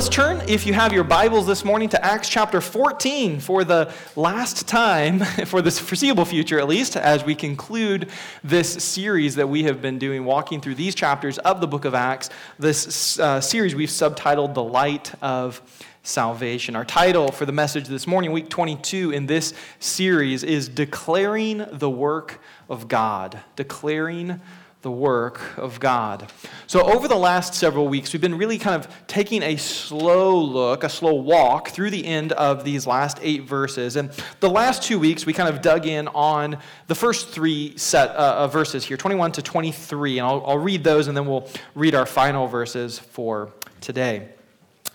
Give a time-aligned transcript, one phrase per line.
[0.00, 3.92] let's turn, if you have your Bibles this morning, to Acts chapter 14 for the
[4.16, 8.08] last time, for this foreseeable future at least, as we conclude
[8.42, 11.94] this series that we have been doing, walking through these chapters of the book of
[11.94, 12.30] Acts.
[12.58, 15.60] This uh, series we've subtitled The Light of
[16.02, 16.76] Salvation.
[16.76, 21.90] Our title for the message this morning, week 22 in this series, is Declaring the
[21.90, 22.40] Work
[22.70, 23.40] of God.
[23.54, 24.40] Declaring
[24.82, 26.30] the work of God.
[26.66, 30.84] So, over the last several weeks, we've been really kind of taking a slow look,
[30.84, 33.96] a slow walk through the end of these last eight verses.
[33.96, 38.10] And the last two weeks, we kind of dug in on the first three set
[38.10, 40.18] uh, of verses here 21 to 23.
[40.18, 43.52] And I'll, I'll read those and then we'll read our final verses for
[43.82, 44.30] today.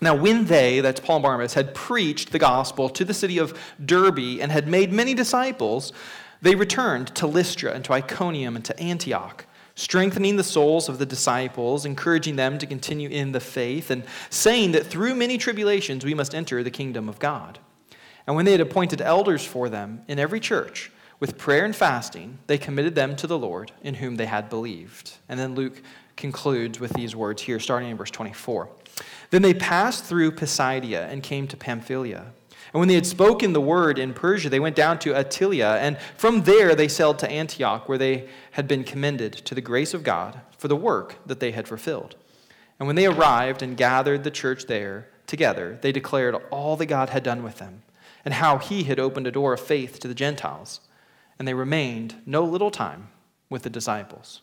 [0.00, 3.58] Now, when they, that's Paul and Barnabas, had preached the gospel to the city of
[3.82, 5.92] Derbe and had made many disciples,
[6.42, 11.06] they returned to Lystra and to Iconium and to Antioch strengthening the souls of the
[11.06, 16.14] disciples, encouraging them to continue in the faith, and saying that through many tribulations we
[16.14, 17.60] must enter the kingdom of God.
[18.26, 22.38] And when they had appointed elders for them in every church, with prayer and fasting,
[22.46, 25.12] they committed them to the Lord in whom they had believed.
[25.28, 25.80] And then Luke
[26.16, 28.68] concludes with these words here, starting in verse 24.
[29.30, 32.32] Then they passed through Pisidia and came to Pamphylia.
[32.72, 35.98] And when they had spoken the word in Perga, they went down to Attalia, and
[36.16, 40.02] from there they sailed to Antioch, where they had been commended to the grace of
[40.02, 42.16] God for the work that they had fulfilled.
[42.78, 47.10] And when they arrived and gathered the church there together, they declared all that God
[47.10, 47.82] had done with them,
[48.24, 50.80] and how he had opened a door of faith to the Gentiles.
[51.38, 53.08] And they remained no little time
[53.48, 54.42] with the disciples.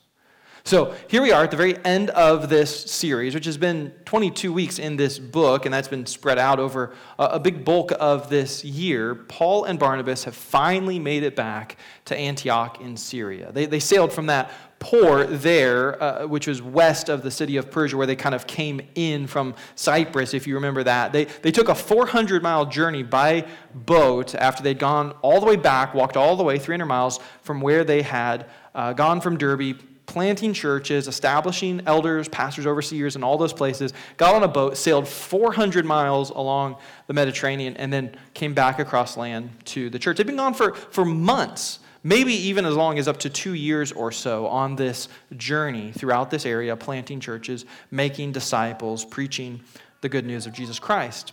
[0.66, 4.54] So here we are at the very end of this series, which has been 22
[4.54, 8.64] weeks in this book, and that's been spread out over a big bulk of this
[8.64, 9.14] year.
[9.14, 13.52] Paul and Barnabas have finally made it back to Antioch in Syria.
[13.52, 17.70] They, they sailed from that port there, uh, which was west of the city of
[17.70, 21.12] Perga, where they kind of came in from Cyprus, if you remember that.
[21.12, 25.58] They, they took a 400 mile journey by boat after they'd gone all the way
[25.58, 29.74] back, walked all the way 300 miles from where they had uh, gone from Derbe
[30.06, 35.08] planting churches, establishing elders, pastors, overseers, and all those places, got on a boat, sailed
[35.08, 36.78] 400 miles along
[37.08, 40.18] the Mediterranean, and then came back across land to the church.
[40.18, 43.92] They've been gone for, for months, maybe even as long as up to two years
[43.92, 49.62] or so on this journey throughout this area, planting churches, making disciples, preaching
[50.02, 51.32] the good news of Jesus Christ.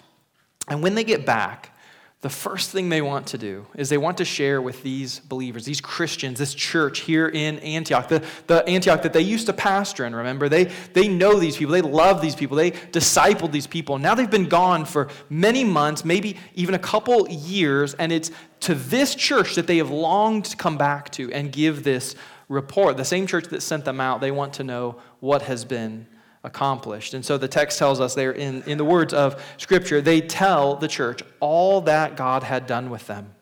[0.68, 1.76] And when they get back,
[2.22, 5.64] the first thing they want to do is they want to share with these believers,
[5.64, 10.04] these Christians, this church here in Antioch, the, the Antioch that they used to pastor
[10.04, 10.46] in, remember?
[10.46, 13.98] They, they know these people, they love these people, they discipled these people.
[13.98, 18.74] Now they've been gone for many months, maybe even a couple years, and it's to
[18.74, 22.14] this church that they have longed to come back to and give this
[22.50, 22.98] report.
[22.98, 26.06] The same church that sent them out, they want to know what has been
[26.42, 27.14] accomplished.
[27.14, 30.76] And so the text tells us there in, in the words of Scripture, they tell
[30.76, 33.34] the church all that God had done with them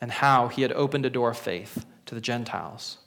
[0.00, 2.98] and how he had opened a door of faith to the Gentiles.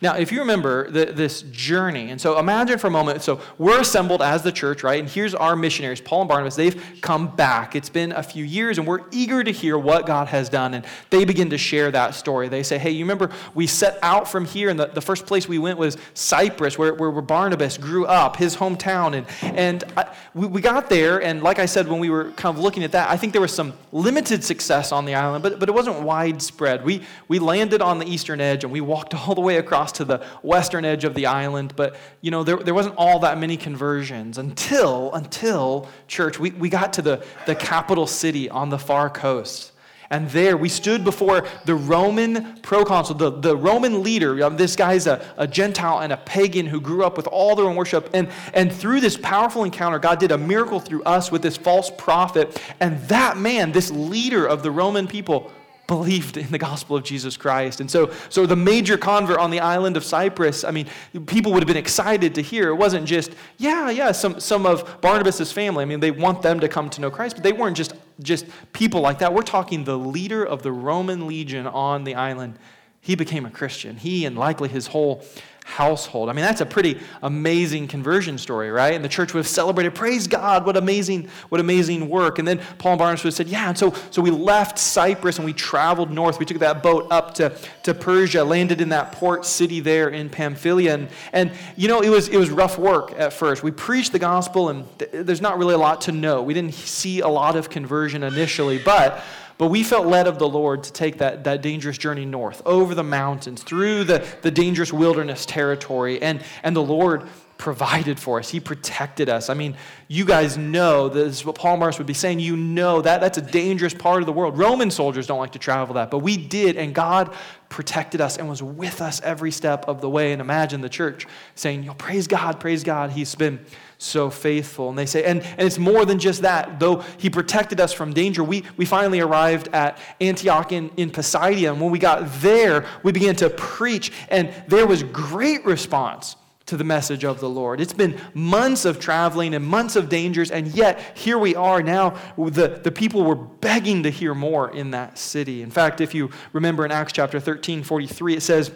[0.00, 3.80] Now, if you remember the, this journey, and so imagine for a moment, so we're
[3.80, 5.00] assembled as the church, right?
[5.00, 6.56] And here's our missionaries, Paul and Barnabas.
[6.56, 7.74] They've come back.
[7.74, 10.74] It's been a few years, and we're eager to hear what God has done.
[10.74, 12.48] And they begin to share that story.
[12.48, 15.48] They say, hey, you remember we set out from here, and the, the first place
[15.48, 19.14] we went was Cyprus, where, where Barnabas grew up, his hometown.
[19.14, 19.26] And,
[19.56, 22.62] and I, we, we got there, and like I said, when we were kind of
[22.62, 25.68] looking at that, I think there was some limited success on the island, but, but
[25.68, 26.84] it wasn't widespread.
[26.84, 29.92] We, we landed on the eastern edge, and we walked all the way across across
[29.92, 33.38] to the western edge of the island, but you know, there, there wasn't all that
[33.38, 38.78] many conversions until, until church, we, we got to the, the capital city on the
[38.78, 39.72] far coast.
[40.10, 44.50] And there we stood before the Roman proconsul, the, the Roman leader.
[44.50, 47.74] This guy's a, a Gentile and a pagan who grew up with all their own
[47.74, 48.10] worship.
[48.12, 51.90] And, and through this powerful encounter, God did a miracle through us with this false
[51.96, 52.60] prophet.
[52.78, 55.50] And that man, this leader of the Roman people,
[55.92, 57.80] believed in the gospel of Jesus Christ.
[57.82, 60.86] And so, so the major convert on the island of Cyprus, I mean,
[61.26, 62.70] people would have been excited to hear.
[62.70, 65.82] It wasn't just, yeah, yeah, some, some of Barnabas' family.
[65.82, 67.92] I mean, they want them to come to know Christ, but they weren't just,
[68.22, 69.34] just people like that.
[69.34, 72.58] We're talking the leader of the Roman legion on the island.
[73.02, 73.98] He became a Christian.
[73.98, 75.22] He and likely his whole
[75.64, 76.28] household.
[76.28, 78.94] I mean, that's a pretty amazing conversion story, right?
[78.94, 82.38] And the church would have celebrated, praise God, what amazing, what amazing work.
[82.38, 85.38] And then Paul and Barnabas would have said, yeah, and so, so we left Cyprus
[85.38, 86.38] and we traveled north.
[86.38, 90.28] We took that boat up to, to Perga, landed in that port city there in
[90.28, 90.94] Pamphylia.
[90.94, 93.62] And, and you know, it was, it was rough work at first.
[93.62, 96.42] We preached the gospel and th- there's not really a lot to know.
[96.42, 99.22] We didn't see a lot of conversion initially, but
[99.58, 102.94] but we felt led of the Lord to take that, that dangerous journey north, over
[102.94, 106.20] the mountains, through the, the dangerous wilderness territory.
[106.22, 107.28] And, and the Lord
[107.62, 108.50] provided for us.
[108.50, 109.48] He protected us.
[109.48, 109.76] I mean,
[110.08, 112.40] you guys know this is what Paul Mars would be saying.
[112.40, 114.58] You know that that's a dangerous part of the world.
[114.58, 117.32] Roman soldiers don't like to travel that, but we did, and God
[117.68, 120.32] protected us and was with us every step of the way.
[120.32, 123.12] And imagine the church saying, "Yo, praise God, praise God.
[123.12, 123.64] He's been
[123.96, 126.80] so faithful." And they say, and, and it's more than just that.
[126.80, 131.70] Though He protected us from danger, we, we finally arrived at Antioch in, in Pisidia.
[131.70, 136.34] And when we got there, we began to preach, and there was great response
[136.72, 137.82] to the message of the Lord.
[137.82, 142.16] It's been months of traveling and months of dangers, and yet here we are now.
[142.38, 145.60] The, the people were begging to hear more in that city.
[145.60, 148.70] In fact, if you remember in Acts chapter 13, 43, it says,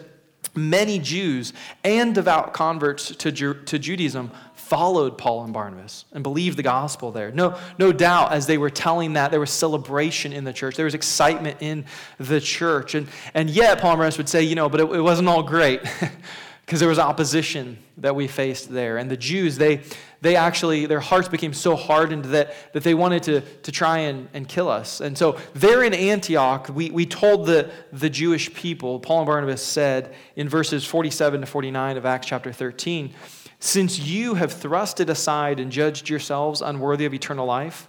[0.53, 1.53] Many Jews
[1.83, 7.11] and devout converts to, Ju- to Judaism followed Paul and Barnabas and believed the gospel
[7.11, 7.31] there.
[7.31, 10.75] No, no doubt, as they were telling that, there was celebration in the church.
[10.75, 11.85] There was excitement in
[12.19, 12.93] the church.
[12.93, 15.41] And, and yet, Paul and Barnabas would say, you know, but it, it wasn't all
[15.41, 15.81] great.
[16.67, 18.97] because there was opposition that we faced there.
[18.97, 19.83] And the Jews, they,
[20.19, 24.27] they actually, their hearts became so hardened that, that they wanted to, to try and,
[24.33, 24.99] and kill us.
[24.99, 29.63] And so there in Antioch, we, we told the, the Jewish people, Paul and Barnabas
[29.63, 33.13] said in verses 47 to 49 of Acts chapter 13,
[33.59, 37.87] Since you have thrust it aside and judged yourselves unworthy of eternal life,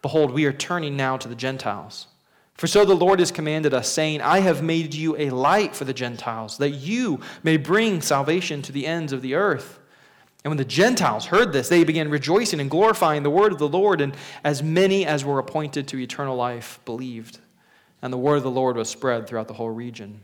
[0.00, 2.06] behold, we are turning now to the Gentiles.
[2.62, 5.84] For so the Lord has commanded us, saying, I have made you a light for
[5.84, 9.80] the Gentiles, that you may bring salvation to the ends of the earth.
[10.44, 13.66] And when the Gentiles heard this, they began rejoicing and glorifying the word of the
[13.66, 14.14] Lord, and
[14.44, 17.40] as many as were appointed to eternal life believed.
[18.00, 20.20] And the word of the Lord was spread throughout the whole region.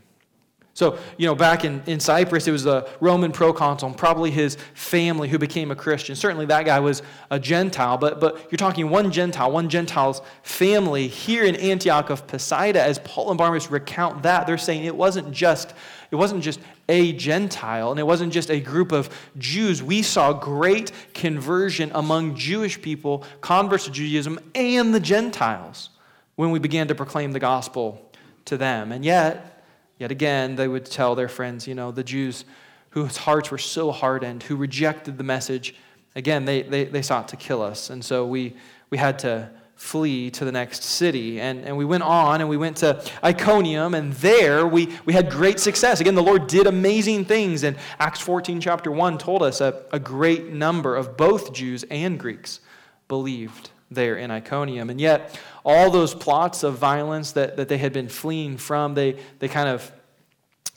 [0.73, 5.27] So, you know, back in, in Cyprus, it was a Roman proconsul, probably his family
[5.27, 6.15] who became a Christian.
[6.15, 11.07] Certainly that guy was a Gentile, but, but you're talking one Gentile, one Gentile's family.
[11.09, 15.33] Here in Antioch of Pisidia, as Paul and Barnabas recount that, they're saying it wasn't
[15.33, 15.73] just,
[16.11, 19.83] it wasn't just a Gentile, and it wasn't just a group of Jews.
[19.83, 25.89] We saw great conversion among Jewish people, converts to Judaism, and the Gentiles
[26.35, 28.09] when we began to proclaim the gospel
[28.45, 28.93] to them.
[28.93, 29.58] And yet,
[29.99, 32.45] Yet again, they would tell their friends, you know, the Jews
[32.91, 35.75] whose hearts were so hardened, who rejected the message,
[36.15, 37.89] again, they, they, they sought to kill us.
[37.89, 38.55] And so we,
[38.89, 41.39] we had to flee to the next city.
[41.39, 45.29] And, and we went on and we went to Iconium, and there we, we had
[45.29, 46.01] great success.
[46.01, 47.63] Again, the Lord did amazing things.
[47.63, 52.19] And Acts 14, chapter 1, told us a, a great number of both Jews and
[52.19, 52.59] Greeks
[53.07, 54.89] believed there in Iconium.
[54.89, 59.19] And yet, all those plots of violence that, that they had been fleeing from, they,
[59.39, 59.91] they kind of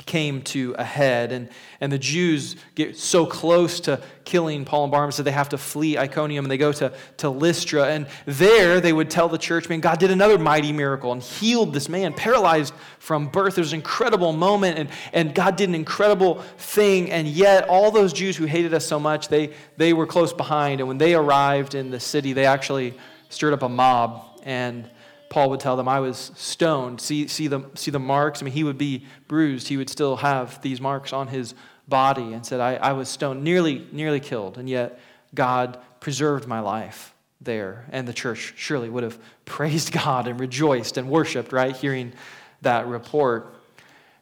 [0.06, 1.32] came to a head.
[1.32, 1.48] And,
[1.80, 5.58] and the Jews get so close to killing Paul and Barnabas that they have to
[5.58, 7.88] flee Iconium and they go to, to Lystra.
[7.88, 11.72] And there they would tell the church, man, God did another mighty miracle and healed
[11.72, 13.54] this man, paralyzed from birth.
[13.54, 17.10] There was an incredible moment and, and God did an incredible thing.
[17.10, 20.80] And yet, all those Jews who hated us so much, they, they were close behind.
[20.80, 22.94] And when they arrived in the city, they actually
[23.28, 24.88] stirred up a mob and
[25.32, 27.00] Paul would tell them, I was stoned.
[27.00, 28.42] See, see, the, see the marks?
[28.42, 29.66] I mean, he would be bruised.
[29.66, 31.54] He would still have these marks on his
[31.88, 34.58] body and said, I, I was stoned, nearly, nearly killed.
[34.58, 35.00] And yet,
[35.34, 37.86] God preserved my life there.
[37.92, 41.74] And the church surely would have praised God and rejoiced and worshiped, right?
[41.74, 42.12] Hearing
[42.60, 43.54] that report.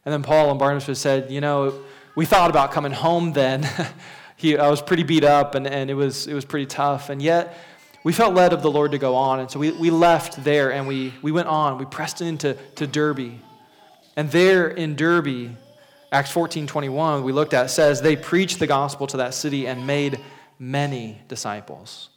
[0.04, 1.82] And then Paul and Barnabas said, You know,
[2.14, 3.68] we thought about coming home then.
[4.36, 7.10] he, I was pretty beat up and, and it, was, it was pretty tough.
[7.10, 7.56] And yet,
[8.02, 9.40] we felt led of the Lord to go on.
[9.40, 11.78] And so we, we left there and we, we went on.
[11.78, 13.40] We pressed into to Derbe.
[14.16, 15.56] And there in Derbe,
[16.12, 19.86] Acts 14 21, we looked at, says, they preached the gospel to that city and
[19.86, 20.20] made
[20.58, 22.09] many disciples.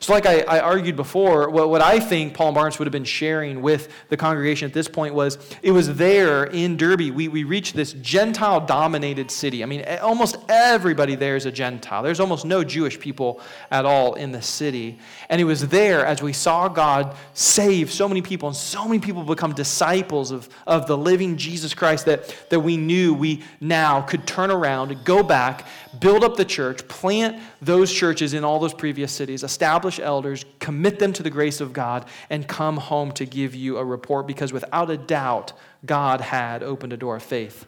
[0.00, 3.04] So, like I, I, argued before, what, what I think Paul Barnabas would have been
[3.04, 7.10] sharing with the congregation at this point was it was there in Derbe.
[7.10, 9.62] We, we reached this Gentile dominated city.
[9.62, 12.02] I mean, almost everybody there is a Gentile.
[12.02, 14.98] There's almost no Jewish people at all in the city.
[15.28, 19.00] And it was there as we saw God save so many people and so many
[19.00, 24.00] people become disciples of, of the living Jesus Christ that, that we knew we now
[24.00, 25.66] could turn around, go back,
[26.00, 30.98] build up the church, plant those churches in all those previous cities, establish elders, commit
[30.98, 34.52] them to the grace of God, and come home to give you a report because
[34.52, 35.52] without a doubt,
[35.84, 37.66] God had opened a door of faith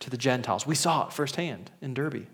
[0.00, 0.66] to the Gentiles.
[0.66, 2.26] We saw it firsthand in Derbe.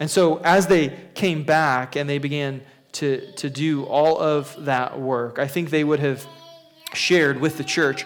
[0.00, 2.62] And so as they came back and they began
[2.92, 6.26] to, to do all of that work, I think they would have
[6.94, 8.04] shared with the church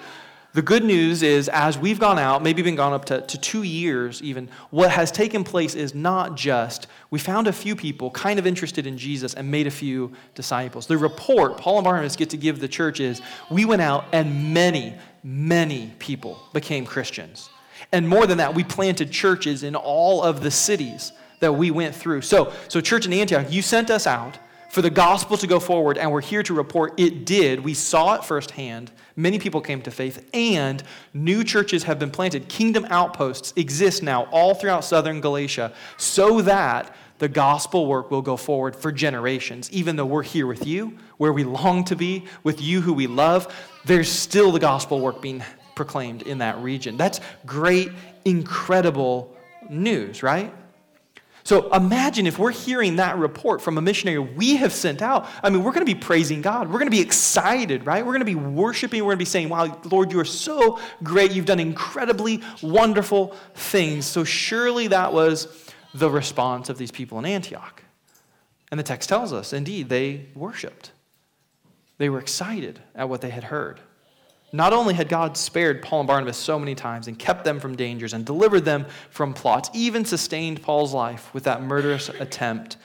[0.56, 3.62] the good news is, as we've gone out, maybe been gone up to, to two
[3.62, 8.38] years even, what has taken place is not just we found a few people kind
[8.38, 10.86] of interested in Jesus and made a few disciples.
[10.86, 13.20] The report Paul and Barnabas get to give the church is
[13.50, 17.50] we went out and many, many people became Christians.
[17.92, 21.94] And more than that, we planted churches in all of the cities that we went
[21.94, 22.22] through.
[22.22, 24.38] So, so church in Antioch, you sent us out
[24.70, 27.60] for the gospel to go forward, and we're here to report it did.
[27.60, 28.90] We saw it firsthand.
[29.16, 30.82] Many people came to faith, and
[31.14, 32.48] new churches have been planted.
[32.48, 38.36] Kingdom outposts exist now all throughout southern Galatia so that the gospel work will go
[38.36, 39.72] forward for generations.
[39.72, 43.06] Even though we're here with you, where we long to be, with you who we
[43.06, 43.54] love,
[43.86, 45.42] there's still the gospel work being
[45.74, 46.98] proclaimed in that region.
[46.98, 47.90] That's great,
[48.26, 49.34] incredible
[49.70, 50.52] news, right?
[51.46, 55.28] So imagine if we're hearing that report from a missionary we have sent out.
[55.44, 56.66] I mean, we're going to be praising God.
[56.66, 58.04] We're going to be excited, right?
[58.04, 59.00] We're going to be worshiping.
[59.04, 61.30] We're going to be saying, Wow, Lord, you are so great.
[61.30, 64.06] You've done incredibly wonderful things.
[64.06, 67.80] So surely that was the response of these people in Antioch.
[68.72, 70.90] And the text tells us, indeed, they worshiped.
[71.98, 73.78] They were excited at what they had heard.
[74.52, 77.76] Not only had God spared Paul and Barnabas so many times and kept them from
[77.76, 82.76] dangers and delivered them from plots, even sustained Paul's life with that murderous attempt,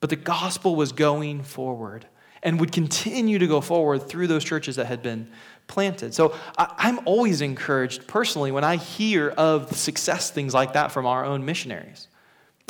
[0.00, 2.06] but the gospel was going forward
[2.42, 5.28] and would continue to go forward through those churches that had been
[5.68, 6.12] planted.
[6.12, 11.24] So I'm always encouraged personally when I hear of success things like that from our
[11.24, 12.08] own missionaries.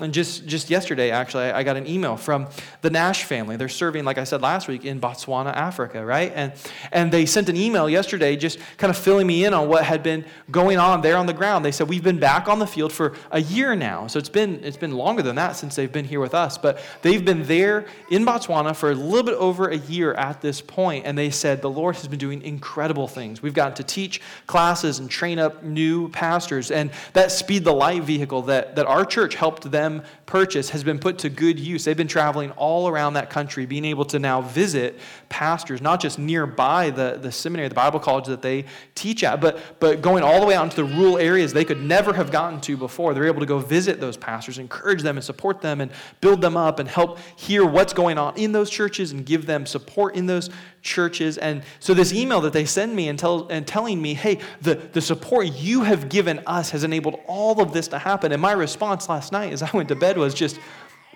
[0.03, 2.49] And just, just yesterday, actually, I got an email from
[2.83, 3.57] the Nash family.
[3.57, 6.33] They're serving, like I said last week, in Botswana, Africa, right?
[6.35, 6.53] And,
[6.91, 10.03] and they sent an email yesterday just kind of filling me in on what had
[10.03, 11.65] been going on there on the ground.
[11.65, 14.07] They said, We've been back on the field for a year now.
[14.07, 16.59] So it's been, it's been longer than that since they've been here with us.
[16.59, 20.61] But they've been there in Botswana for a little bit over a year at this
[20.61, 20.83] point.
[20.83, 23.41] point, And they said, The Lord has been doing incredible things.
[23.41, 26.71] We've gotten to teach classes and train up new pastors.
[26.71, 30.83] And that Speed the Light vehicle that, that our church helped them them purchase has
[30.83, 31.85] been put to good use.
[31.85, 36.19] They've been traveling all around that country, being able to now visit pastors, not just
[36.19, 40.41] nearby the, the seminary, the Bible college that they teach at, but, but going all
[40.41, 43.15] the way out into the rural areas they could never have gotten to before.
[43.15, 46.57] They're able to go visit those pastors, encourage them and support them and build them
[46.57, 50.27] up and help hear what's going on in those churches and give them support in
[50.27, 50.51] those
[50.83, 51.39] churches.
[51.39, 54.75] And so this email that they send me and, tell, and telling me, hey, the,
[54.75, 58.33] the support you have given us has enabled all of this to happen.
[58.33, 60.59] And my response last night as I went to bed was just,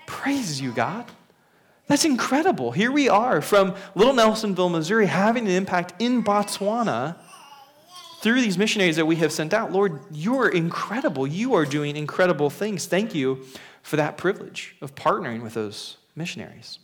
[0.05, 1.05] praise you, God.
[1.87, 2.71] That's incredible.
[2.71, 7.17] Here we are from Little Nelsonville, Missouri, having an impact in Botswana
[8.21, 9.71] through these missionaries that we have sent out.
[9.71, 11.27] Lord, you're incredible.
[11.27, 12.85] You are doing incredible things.
[12.87, 13.45] Thank you
[13.83, 16.79] for that privilege of partnering with those missionaries.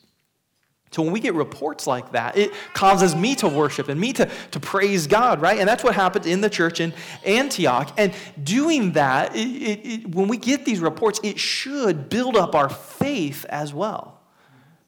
[0.94, 4.30] So when we get reports like that, it causes me to worship and me to,
[4.52, 5.58] to praise God, right?
[5.58, 6.94] And that's what happened in the church in
[7.26, 7.92] Antioch.
[7.98, 12.54] And doing that, it, it, it, when we get these reports, it should build up
[12.54, 14.20] our faith as well.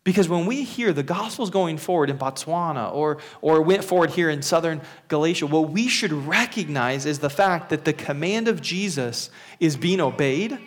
[0.04, 4.30] Because when we hear the gospel's going forward in Botswana or, or went forward here
[4.30, 9.32] in southern Galatia, what we should recognize is the fact that the command of Jesus
[9.60, 10.60] is being obeyed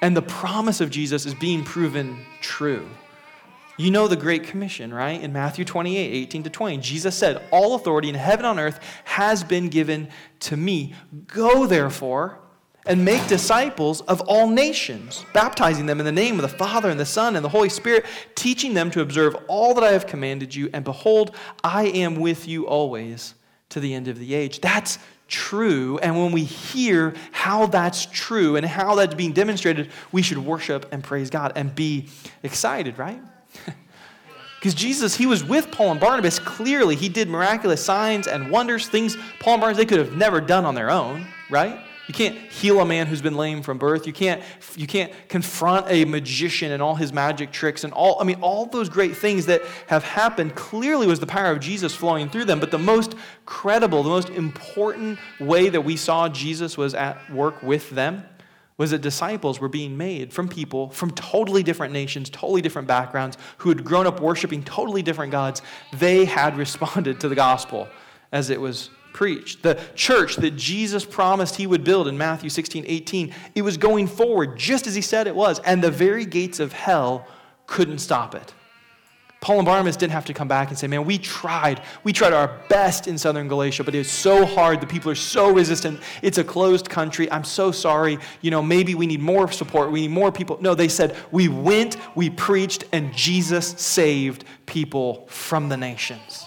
[0.00, 2.88] and the promise of Jesus is being proven true.
[3.76, 5.20] You know the Great Commission, right?
[5.20, 8.78] In Matthew 28, 18 to 20, Jesus said, All authority in heaven and on earth
[9.04, 10.08] has been given
[10.40, 10.94] to me.
[11.26, 12.38] Go, therefore,
[12.86, 17.00] and make disciples of all nations, baptizing them in the name of the Father and
[17.00, 18.04] the Son and the Holy Spirit,
[18.36, 20.70] teaching them to observe all that I have commanded you.
[20.72, 23.34] And behold, I am with you always
[23.70, 24.60] to the end of the age.
[24.60, 25.98] That's true.
[25.98, 30.86] And when we hear how that's true and how that's being demonstrated, we should worship
[30.92, 32.06] and praise God and be
[32.44, 33.20] excited, right?
[34.58, 36.38] Because Jesus, he was with Paul and Barnabas.
[36.38, 40.40] Clearly, he did miraculous signs and wonders, things Paul and Barnabas they could have never
[40.40, 41.78] done on their own, right?
[42.08, 44.06] You can't heal a man who's been lame from birth.
[44.06, 44.42] You can't,
[44.76, 48.64] you can't confront a magician and all his magic tricks and all, I mean, all
[48.66, 52.60] those great things that have happened clearly was the power of Jesus flowing through them.
[52.60, 53.14] But the most
[53.46, 58.24] credible, the most important way that we saw Jesus was at work with them
[58.76, 63.38] was that disciples were being made from people from totally different nations, totally different backgrounds,
[63.58, 65.62] who had grown up worshiping totally different gods.
[65.92, 67.88] They had responded to the gospel
[68.32, 69.62] as it was preached.
[69.62, 74.08] The church that Jesus promised he would build in Matthew 16, 18, it was going
[74.08, 77.26] forward just as he said it was, and the very gates of hell
[77.66, 78.52] couldn't stop it.
[79.44, 81.82] Paul and Barnabas didn't have to come back and say, Man, we tried.
[82.02, 84.80] We tried our best in southern Galatia, but it's so hard.
[84.80, 86.00] The people are so resistant.
[86.22, 87.30] It's a closed country.
[87.30, 88.16] I'm so sorry.
[88.40, 89.90] You know, maybe we need more support.
[89.90, 90.56] We need more people.
[90.62, 96.46] No, they said, We went, we preached, and Jesus saved people from the nations.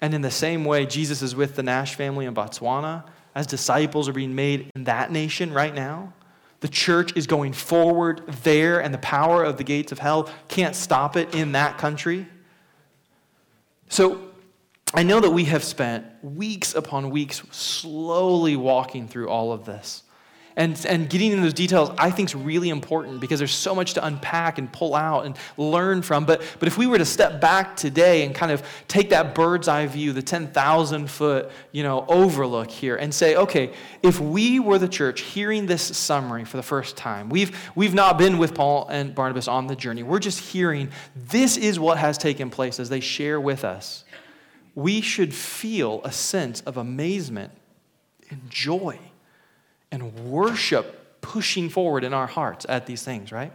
[0.00, 4.08] And in the same way, Jesus is with the Nash family in Botswana as disciples
[4.08, 6.14] are being made in that nation right now.
[6.62, 10.76] The church is going forward there, and the power of the gates of hell can't
[10.76, 12.28] stop it in that country.
[13.88, 14.30] So,
[14.94, 20.04] I know that we have spent weeks upon weeks slowly walking through all of this.
[20.56, 23.94] And, and getting into those details, I think, is really important because there's so much
[23.94, 26.24] to unpack and pull out and learn from.
[26.24, 29.68] But, but if we were to step back today and kind of take that bird's
[29.68, 34.78] eye view, the 10,000 foot you know, overlook here, and say, okay, if we were
[34.78, 38.86] the church hearing this summary for the first time, we've, we've not been with Paul
[38.88, 42.88] and Barnabas on the journey, we're just hearing this is what has taken place as
[42.88, 44.04] they share with us.
[44.74, 47.52] We should feel a sense of amazement
[48.30, 48.98] and joy
[49.92, 53.52] and worship pushing forward in our hearts at these things, right?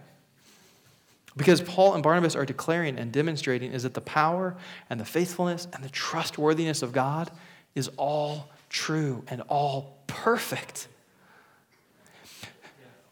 [1.35, 4.55] Because Paul and Barnabas are declaring and demonstrating is that the power
[4.89, 7.29] and the faithfulness and the trustworthiness of God
[7.75, 10.87] is all true and all perfect.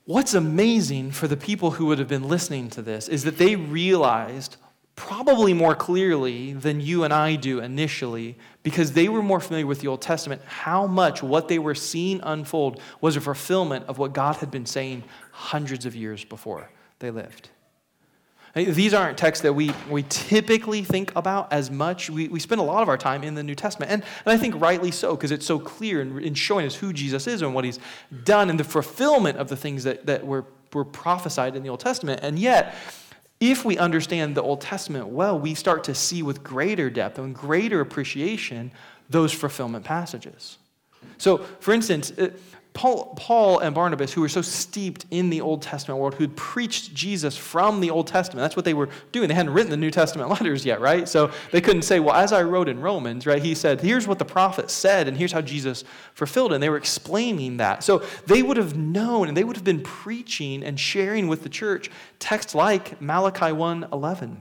[0.06, 3.56] What's amazing for the people who would have been listening to this is that they
[3.56, 4.58] realized
[4.96, 9.80] probably more clearly than you and I do initially, because they were more familiar with
[9.82, 14.12] the Old Testament, how much what they were seeing unfold was a fulfillment of what
[14.12, 17.50] God had been saying hundreds of years before they lived.
[18.56, 22.10] These aren't texts that we, we typically think about as much.
[22.10, 24.38] We, we spend a lot of our time in the New Testament, and, and I
[24.38, 27.54] think rightly so, because it's so clear in, in showing us who Jesus is and
[27.54, 27.78] what he's
[28.24, 31.82] done and the fulfillment of the things that, that were, were prophesied in the Old
[31.82, 32.22] Testament.
[32.24, 32.74] And yet,
[33.40, 37.36] if we understand the Old Testament well, we start to see with greater depth and
[37.36, 38.72] greater appreciation
[39.10, 40.58] those fulfillment passages.
[41.18, 42.12] So, for instance,
[42.76, 46.94] Paul, Paul and Barnabas, who were so steeped in the Old Testament world, who'd preached
[46.94, 49.30] Jesus from the Old Testament, that's what they were doing.
[49.30, 51.08] They hadn't written the New Testament letters yet, right?
[51.08, 54.20] So they couldn't say, well, as I wrote in Romans, right, he said, here's what
[54.20, 56.56] the prophet said, and here's how Jesus fulfilled it.
[56.56, 57.82] And they were explaining that.
[57.82, 61.50] So they would have known, and they would have been preaching and sharing with the
[61.50, 61.90] church
[62.20, 64.38] texts like Malachi 1 11,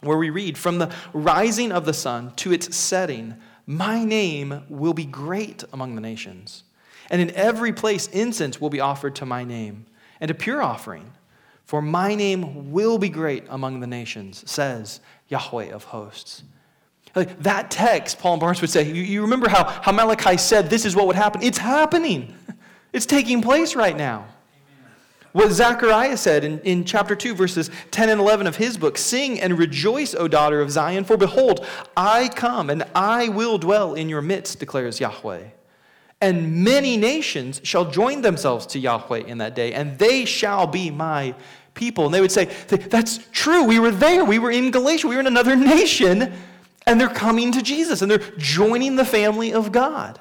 [0.00, 4.94] where we read, From the rising of the sun to its setting, my name will
[4.94, 6.64] be great among the nations.
[7.10, 9.86] And in every place, incense will be offered to my name,
[10.20, 11.12] and a pure offering.
[11.64, 16.42] For my name will be great among the nations, says Yahweh of hosts.
[17.14, 20.70] Like that text, Paul and Barnabas would say, you, you remember how, how Malachi said
[20.70, 21.42] this is what would happen?
[21.42, 22.34] It's happening.
[22.90, 24.26] It's taking place right now.
[25.32, 29.38] What Zechariah said in, in chapter 2, verses 10 and 11 of his book Sing
[29.38, 31.66] and rejoice, O daughter of Zion, for behold,
[31.98, 35.48] I come and I will dwell in your midst, declares Yahweh.
[36.20, 40.90] And many nations shall join themselves to Yahweh in that day, and they shall be
[40.90, 41.34] my
[41.74, 42.06] people.
[42.06, 43.64] And they would say, That's true.
[43.64, 44.24] We were there.
[44.24, 45.06] We were in Galatia.
[45.06, 46.32] We were in another nation.
[46.86, 50.18] And they're coming to Jesus, and they're joining the family of God.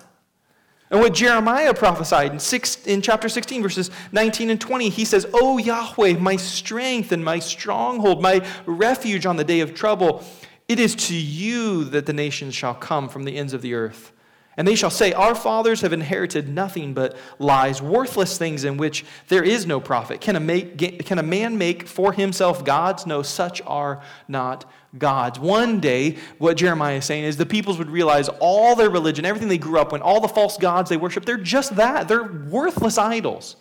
[0.90, 5.26] And what Jeremiah prophesied in, six, in chapter 16, verses 19 and 20, he says,
[5.34, 10.24] O Yahweh, my strength and my stronghold, my refuge on the day of trouble,
[10.68, 14.14] it is to you that the nations shall come from the ends of the earth.
[14.58, 19.06] And they shall say, Our fathers have inherited nothing but lies, worthless things in which
[19.28, 20.20] there is no profit.
[20.20, 23.06] Can a, make, can a man make for himself gods?
[23.06, 25.40] No, such are not gods.
[25.40, 29.48] One day, what Jeremiah is saying is the peoples would realize all their religion, everything
[29.48, 32.08] they grew up with, all the false gods they worship, they're just that.
[32.08, 33.58] They're worthless idols.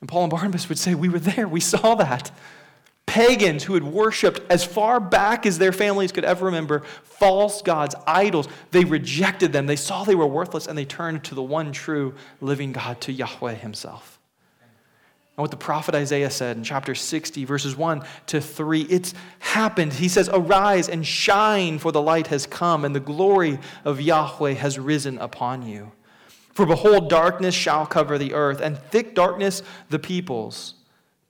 [0.00, 2.32] And Paul and Barnabas would say, We were there, we saw that
[3.10, 7.96] pagans who had worshiped as far back as their families could ever remember false gods,
[8.06, 8.46] idols.
[8.70, 9.66] They rejected them.
[9.66, 13.12] They saw they were worthless and they turned to the one true living God, to
[13.12, 14.20] Yahweh Himself.
[14.60, 19.92] And what the prophet Isaiah said in chapter 60, verses 1 to 3, it's happened.
[19.92, 24.52] He says, Arise and shine, for the light has come, and the glory of Yahweh
[24.52, 25.90] has risen upon you.
[26.52, 30.74] For behold, darkness shall cover the earth, and thick darkness the peoples.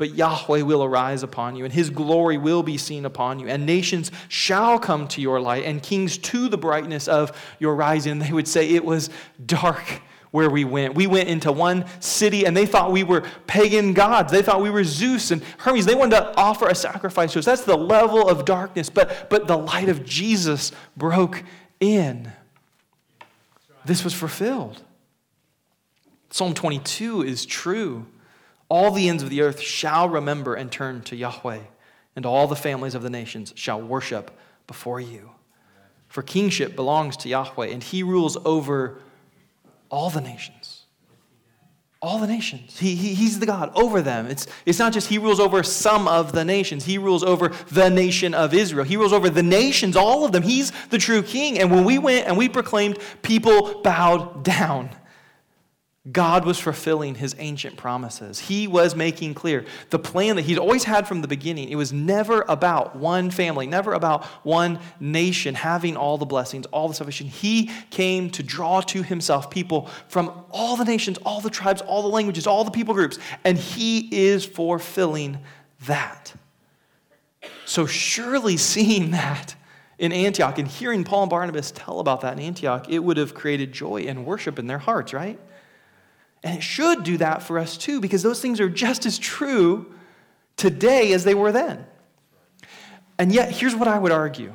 [0.01, 3.49] But Yahweh will arise upon you, and his glory will be seen upon you.
[3.49, 8.19] And nations shall come to your light, and kings to the brightness of your rising.
[8.19, 9.11] They would say it was
[9.45, 10.95] dark where we went.
[10.95, 14.33] We went into one city, and they thought we were pagan gods.
[14.33, 15.85] They thought we were Zeus and Hermes.
[15.85, 17.45] They wanted to offer a sacrifice to us.
[17.45, 18.89] That's the level of darkness.
[18.89, 21.45] But, but the light of Jesus broke
[21.79, 22.33] in.
[23.85, 24.81] This was fulfilled.
[26.31, 28.07] Psalm 22 is true.
[28.70, 31.61] All the ends of the earth shall remember and turn to Yahweh,
[32.14, 34.30] and all the families of the nations shall worship
[34.66, 35.33] before you.
[36.09, 38.98] For kingship belongs to Yahweh, and he rules over
[39.90, 40.87] all the nations.
[42.00, 42.78] All the nations.
[42.78, 44.26] He, he, he's the God over them.
[44.26, 47.90] It's, it's not just he rules over some of the nations, he rules over the
[47.90, 48.85] nation of Israel.
[48.85, 50.42] He rules over the nations, all of them.
[50.42, 51.59] He's the true king.
[51.59, 54.90] And when we went and we proclaimed, people bowed down.
[56.11, 58.39] God was fulfilling his ancient promises.
[58.39, 61.69] He was making clear the plan that he'd always had from the beginning.
[61.69, 66.89] It was never about one family, never about one nation having all the blessings, all
[66.89, 67.27] the salvation.
[67.27, 72.01] He came to draw to himself people from all the nations, all the tribes, all
[72.01, 75.39] the languages, all the people groups, and he is fulfilling
[75.85, 76.33] that.
[77.67, 79.55] So, surely seeing that
[79.99, 83.35] in Antioch and hearing Paul and Barnabas tell about that in Antioch, it would have
[83.35, 85.39] created joy and worship in their hearts, right?
[86.42, 89.92] And it should do that for us too, because those things are just as true
[90.57, 91.87] today as they were then.
[93.18, 94.55] And yet, here's what I would argue.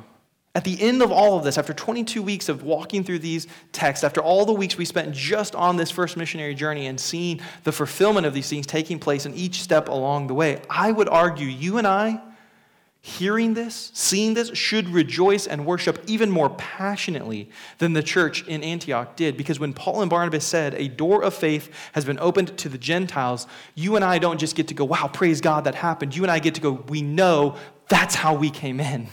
[0.56, 4.02] At the end of all of this, after 22 weeks of walking through these texts,
[4.02, 7.72] after all the weeks we spent just on this first missionary journey and seeing the
[7.72, 11.46] fulfillment of these things taking place in each step along the way, I would argue
[11.46, 12.20] you and I
[13.06, 18.64] hearing this, seeing this, should rejoice and worship even more passionately than the church in
[18.64, 19.36] Antioch did.
[19.36, 22.78] Because when Paul and Barnabas said, A door of faith has been opened to the
[22.78, 26.16] Gentiles, you and I don't just get to go, Wow, praise God, that happened.
[26.16, 27.54] You and I get to go, We know
[27.88, 29.06] that's how we came in.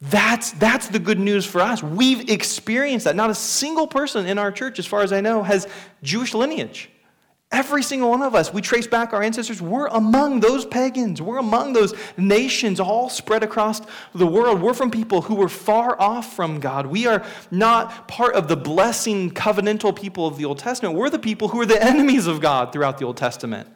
[0.00, 1.82] That's, that's the good news for us.
[1.82, 3.16] We've experienced that.
[3.16, 5.68] Not a single person in our church, as far as I know, has
[6.02, 6.88] Jewish lineage.
[7.50, 9.62] Every single one of us, we trace back our ancestors.
[9.62, 11.22] We're among those pagans.
[11.22, 13.80] We're among those nations all spread across
[14.14, 14.60] the world.
[14.60, 16.84] We're from people who were far off from God.
[16.86, 20.94] We are not part of the blessing covenantal people of the Old Testament.
[20.94, 23.66] We're the people who are the enemies of God throughout the Old Testament.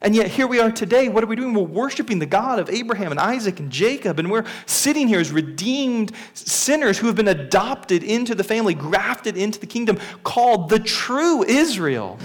[0.00, 1.08] And yet, here we are today.
[1.10, 1.52] What are we doing?
[1.52, 4.18] We're worshiping the God of Abraham and Isaac and Jacob.
[4.20, 9.36] And we're sitting here as redeemed sinners who have been adopted into the family, grafted
[9.36, 12.18] into the kingdom, called the true Israel.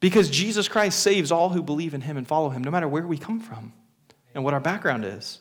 [0.00, 3.06] Because Jesus Christ saves all who believe in him and follow him, no matter where
[3.06, 3.72] we come from
[4.34, 5.40] and what our background is.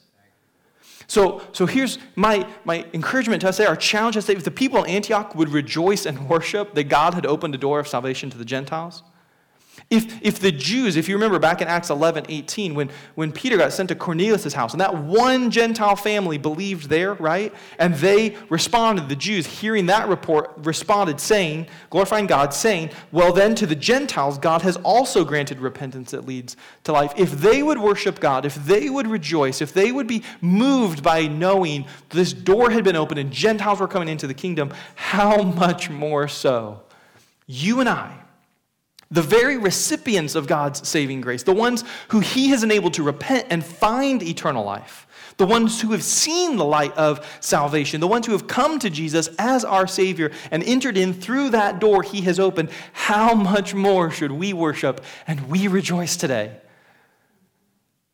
[1.07, 4.83] So, so here's my, my encouragement to us our challenge to say if the people
[4.83, 8.37] in Antioch would rejoice and worship that God had opened a door of salvation to
[8.37, 9.01] the Gentiles,
[9.89, 13.57] if, if the Jews, if you remember back in Acts 11, 18, when, when Peter
[13.57, 17.51] got sent to Cornelius' house, and that one Gentile family believed there, right?
[17.79, 23.55] And they responded, the Jews, hearing that report, responded, saying, glorifying God, saying, Well, then
[23.55, 27.11] to the Gentiles, God has also granted repentance that leads to life.
[27.17, 31.25] If they would worship God, if they would rejoice, if they would be moved by
[31.25, 35.89] knowing this door had been opened and Gentiles were coming into the kingdom, how much
[35.89, 36.81] more so?
[37.47, 38.18] You and I
[39.11, 43.47] the very recipients of God's saving grace, the ones who He has enabled to repent
[43.49, 48.27] and find eternal life, the ones who have seen the light of salvation, the ones
[48.27, 52.21] who have come to Jesus as our Savior and entered in through that door He
[52.21, 56.57] has opened, how much more should we worship and we rejoice today?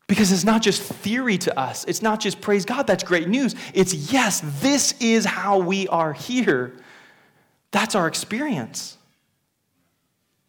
[0.06, 1.84] Because it's not just theory to us.
[1.84, 3.54] It's not just praise God, that's great news.
[3.74, 6.78] It's yes, this is how we are here.
[7.72, 8.95] That's our experience.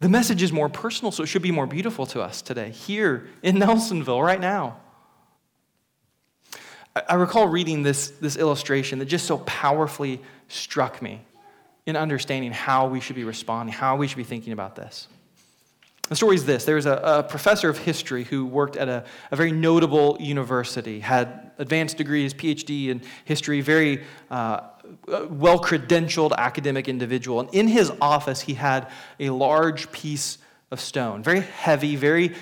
[0.00, 3.28] The message is more personal, so it should be more beautiful to us today, here
[3.42, 4.76] in Nelsonville, right now.
[7.08, 11.20] I recall reading this, this illustration that just so powerfully struck me
[11.86, 15.08] in understanding how we should be responding, how we should be thinking about this.
[16.08, 19.36] The story is this there's a, a professor of history who worked at a, a,
[19.36, 24.60] very notable university, had advanced degrees, PhD in history, very uh,
[25.28, 27.40] well credentialed academic individual.
[27.40, 28.90] And in his office, he had
[29.20, 30.38] a large piece
[30.70, 31.22] of stone.
[31.22, 32.34] Very heavy, very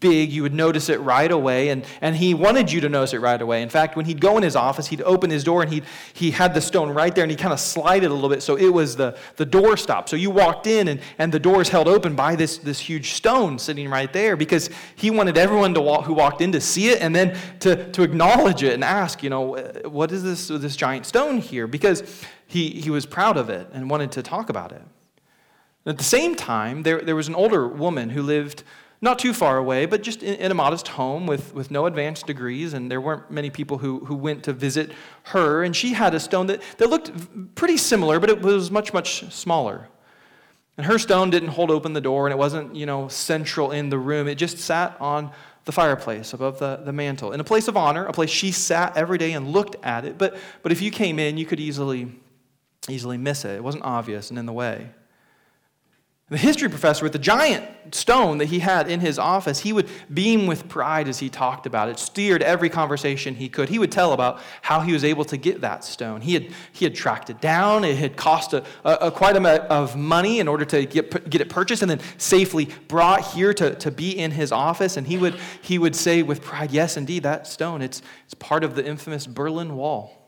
[0.00, 0.32] big.
[0.32, 1.68] You would notice it right away.
[1.68, 3.60] And, and he wanted you to notice it right away.
[3.60, 6.30] In fact, when he'd go in his office, he'd open his door and he'd, he
[6.30, 8.56] had the stone right there and he kind of slide it a little bit so
[8.56, 10.08] it was the, the door stop.
[10.08, 13.12] So you walked in and, and the door is held open by this, this huge
[13.12, 16.88] stone sitting right there because he wanted everyone to walk, who walked in to see
[16.88, 20.74] it and then to, to acknowledge it and ask, you know, what is this, this
[20.74, 21.66] giant stone here?
[21.66, 22.02] Because
[22.46, 24.82] he, he was proud of it and wanted to talk about it.
[25.86, 28.62] At the same time, there, there was an older woman who lived
[29.04, 32.26] not too far away, but just in, in, a modest home with, with no advanced
[32.26, 34.92] degrees, and there weren't many people who, who went to visit
[35.24, 35.62] her.
[35.62, 39.30] And she had a stone that, that looked pretty similar, but it was much, much
[39.30, 39.88] smaller.
[40.78, 43.90] And her stone didn't hold open the door, and it wasn't, you know, central in
[43.90, 44.26] the room.
[44.26, 45.30] It just sat on
[45.66, 48.96] the fireplace above the, the mantle in a place of honor, a place she sat
[48.96, 50.16] every day and looked at it.
[50.16, 52.10] But, but if you came in, you could easily,
[52.88, 53.56] easily miss it.
[53.56, 54.90] It wasn't obvious and in the way.
[56.30, 59.90] The history professor, with the giant stone that he had in his office, he would
[60.12, 63.68] beam with pride as he talked about it, steered every conversation he could.
[63.68, 66.22] He would tell about how he was able to get that stone.
[66.22, 69.38] He had, he had tracked it down, it had cost a, a, a quite a
[69.38, 73.52] amount of money in order to get, get it purchased and then safely brought here
[73.52, 74.96] to, to be in his office.
[74.96, 78.64] And he would, he would say with pride, Yes, indeed, that stone, it's, it's part
[78.64, 80.23] of the infamous Berlin Wall.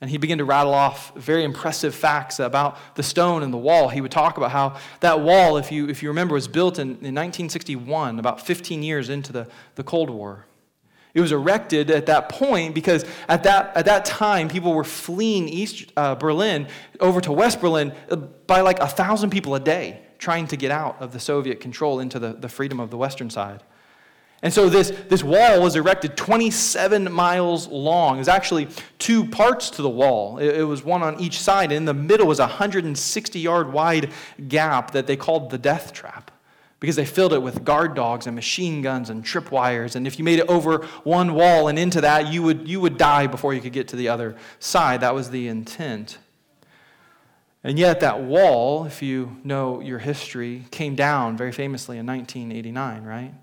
[0.00, 3.88] And he began to rattle off very impressive facts about the stone and the wall.
[3.88, 6.88] He would talk about how that wall, if you, if you remember, was built in,
[6.88, 10.44] in 1961, about 15 years into the, the Cold War.
[11.14, 15.48] It was erected at that point because at that, at that time, people were fleeing
[15.48, 16.68] East uh, Berlin
[17.00, 20.70] over to West Berlin uh, by like a thousand people a day, trying to get
[20.70, 23.62] out of the Soviet control into the, the freedom of the Western side.
[24.42, 28.16] And so this, this wall was erected 27 miles long.
[28.16, 28.68] There's actually
[28.98, 30.38] two parts to the wall.
[30.38, 33.72] It, it was one on each side, and in the middle was a 160 yard
[33.72, 34.12] wide
[34.46, 36.30] gap that they called the death trap
[36.78, 39.96] because they filled it with guard dogs and machine guns and tripwires.
[39.96, 42.98] And if you made it over one wall and into that, you would, you would
[42.98, 45.00] die before you could get to the other side.
[45.00, 46.18] That was the intent.
[47.64, 53.02] And yet, that wall, if you know your history, came down very famously in 1989,
[53.02, 53.34] right?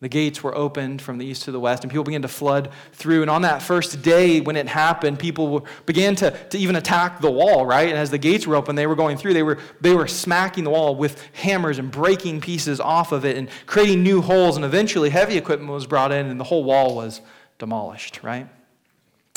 [0.00, 2.70] The gates were opened from the east to the west, and people began to flood
[2.92, 3.22] through.
[3.22, 7.30] And on that first day when it happened, people began to, to even attack the
[7.30, 7.88] wall, right?
[7.88, 9.32] And as the gates were open, they were going through.
[9.32, 13.38] They were, they were smacking the wall with hammers and breaking pieces off of it
[13.38, 14.56] and creating new holes.
[14.56, 17.22] And eventually, heavy equipment was brought in, and the whole wall was
[17.58, 18.48] demolished, right?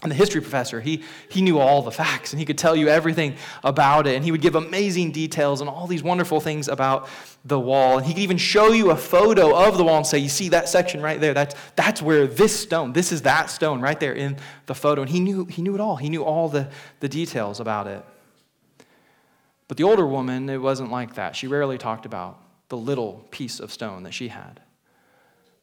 [0.02, 2.88] And the history professor, he, he knew all the facts and he could tell you
[2.88, 3.36] everything
[3.66, 4.16] about it.
[4.16, 7.10] And he would give amazing details and all these wonderful things about
[7.44, 7.98] the wall.
[7.98, 10.50] And he could even show you a photo of the wall and say, You see
[10.50, 11.34] that section right there?
[11.34, 15.02] That's, that's where this stone, this is that stone right there in the photo.
[15.02, 15.98] And he knew, he knew it all.
[15.98, 16.70] He knew all the,
[17.02, 18.06] the details about it.
[19.68, 21.36] But the older woman, it wasn't like that.
[21.36, 24.62] She rarely talked about the little piece of stone that she had.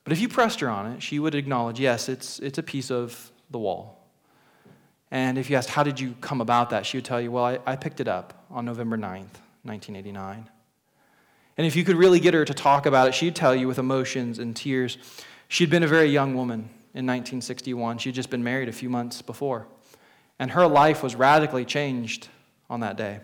[0.05, 2.91] But if you pressed her on it, she would acknowledge, Yes, it's, it's a piece
[2.91, 3.96] of the wall.
[5.11, 6.85] And if you asked, how did you come about that?
[6.85, 10.49] She would tell you, well, I, I picked it up on November 9th, 1989.
[11.57, 13.79] And if you could really get her to talk about it, she'd tell you with
[13.79, 14.99] emotions and tears.
[15.49, 16.59] She'd been a very young woman
[16.93, 17.99] in 1961.
[17.99, 19.67] She'd just been married a few months before.
[20.39, 22.29] And her life was radically changed
[22.69, 23.21] on that day.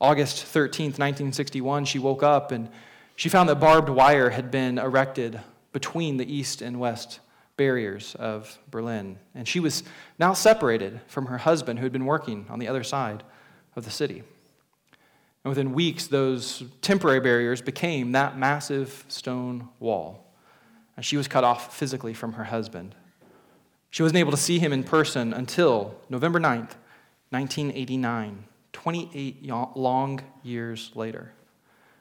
[0.00, 2.70] August 13th, 1961, she woke up and
[3.16, 5.40] she found that barbed wire had been erected
[5.72, 7.18] between the east and west
[7.58, 9.18] barriers of Berlin.
[9.34, 9.82] And she was
[10.18, 13.22] now separated from her husband, who had been working on the other side
[13.76, 14.22] of the city.
[15.44, 20.24] And within weeks, those temporary barriers became that massive stone wall.
[20.96, 22.94] And she was cut off physically from her husband.
[23.90, 26.76] She wasn't able to see him in person until November 9th,
[27.30, 31.32] 1989, 28 long years later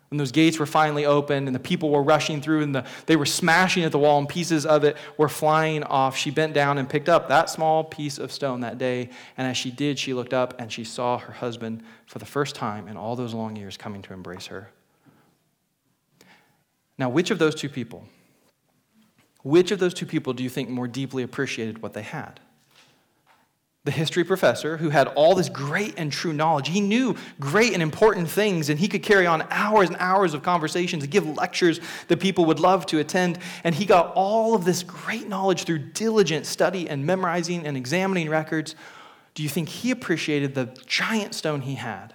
[0.09, 3.17] when those gates were finally opened and the people were rushing through and the, they
[3.17, 6.77] were smashing at the wall and pieces of it were flying off, she bent down
[6.77, 9.09] and picked up that small piece of stone that day.
[9.37, 12.55] And as she did, she looked up and she saw her husband for the first
[12.55, 14.71] time in all those long years coming to embrace her.
[16.97, 18.05] Now, which of those two people,
[19.43, 22.39] which of those two people do you think more deeply appreciated what they had?
[23.87, 26.67] The history professor who had all this great and true knowledge.
[26.67, 30.43] He knew great and important things, and he could carry on hours and hours of
[30.43, 33.39] conversations and give lectures that people would love to attend.
[33.63, 38.29] And he got all of this great knowledge through diligent study and memorizing and examining
[38.29, 38.75] records.
[39.35, 42.13] Do you think he appreciated the giant stone he had?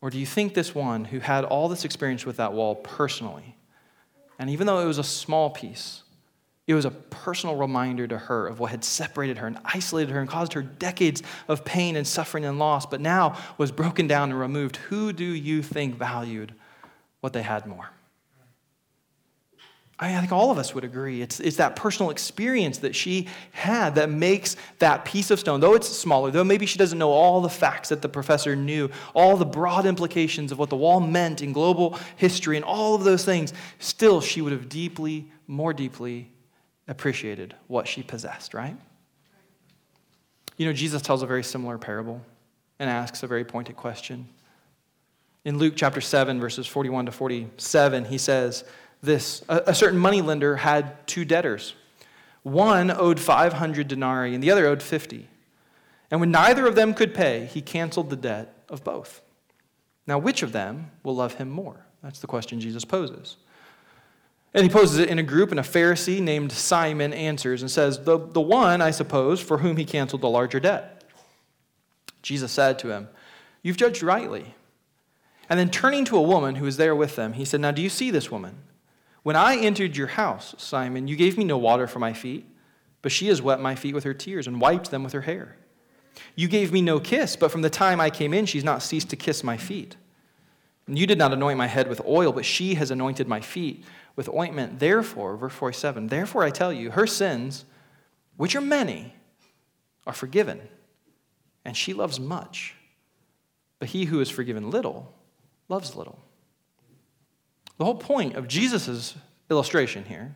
[0.00, 3.54] Or do you think this one who had all this experience with that wall personally,
[4.40, 6.02] and even though it was a small piece,
[6.68, 10.20] it was a personal reminder to her of what had separated her and isolated her
[10.20, 14.30] and caused her decades of pain and suffering and loss, but now was broken down
[14.30, 14.76] and removed.
[14.76, 16.52] Who do you think valued
[17.22, 17.88] what they had more?
[19.98, 21.22] I, mean, I think all of us would agree.
[21.22, 25.74] It's, it's that personal experience that she had that makes that piece of stone, though
[25.74, 29.38] it's smaller, though maybe she doesn't know all the facts that the professor knew, all
[29.38, 33.24] the broad implications of what the wall meant in global history and all of those
[33.24, 36.30] things, still she would have deeply, more deeply
[36.88, 38.76] appreciated what she possessed, right?
[40.56, 42.20] You know, Jesus tells a very similar parable
[42.78, 44.28] and asks a very pointed question.
[45.44, 48.64] In Luke chapter 7, verses 41 to 47, he says
[49.02, 51.74] this A, certain moneylender had two debtors.
[52.42, 55.28] One owed 500 denarii, and the other owed 50.
[56.10, 59.20] And when neither of them could pay, he canceled the debt of both.
[60.06, 61.84] Now, which of them will love him more?
[62.02, 63.36] That's the question Jesus poses.
[64.54, 68.04] And he poses it in a group, and a Pharisee named Simon answers and says,
[68.04, 71.04] The, the one, I suppose, for whom he canceled the larger debt.
[72.22, 73.08] Jesus said to him,
[73.62, 74.54] You've judged rightly.
[75.50, 77.82] And then turning to a woman who was there with them, he said, Now do
[77.82, 78.58] you see this woman?
[79.22, 82.46] When I entered your house, Simon, you gave me no water for my feet,
[83.02, 85.56] but she has wet my feet with her tears and wiped them with her hair.
[86.34, 89.10] You gave me no kiss, but from the time I came in, she's not ceased
[89.10, 89.96] to kiss my feet.
[90.86, 93.84] And you did not anoint my head with oil, but she has anointed my feet
[94.18, 94.80] with ointment.
[94.80, 97.64] Therefore, verse 47, therefore I tell you, her sins,
[98.36, 99.14] which are many,
[100.08, 100.60] are forgiven,
[101.64, 102.74] and she loves much.
[103.78, 105.14] But he who is forgiven little
[105.68, 106.18] loves little.
[107.76, 109.14] The whole point of Jesus'
[109.50, 110.34] illustration here